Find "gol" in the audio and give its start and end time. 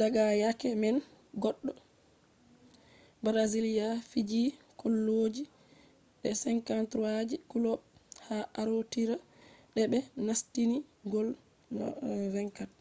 11.12-11.28